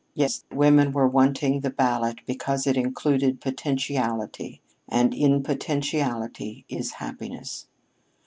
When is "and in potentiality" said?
4.89-6.65